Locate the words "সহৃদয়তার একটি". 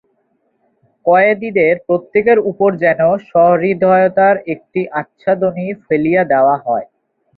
3.29-4.81